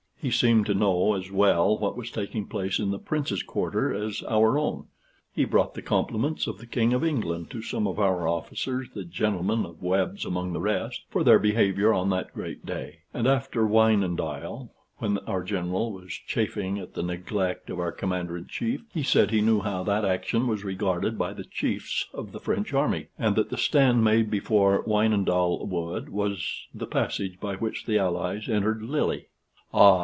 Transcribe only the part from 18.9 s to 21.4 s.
he said he knew how that action was regarded by